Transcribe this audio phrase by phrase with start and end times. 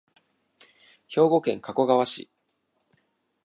[1.09, 2.27] 兵庫県加古川市